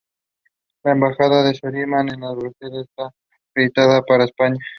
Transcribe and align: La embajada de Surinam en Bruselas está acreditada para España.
La 0.83 0.93
embajada 0.93 1.43
de 1.43 1.53
Surinam 1.53 2.07
en 2.09 2.21
Bruselas 2.21 2.87
está 2.89 3.11
acreditada 3.53 4.01
para 4.01 4.23
España. 4.23 4.57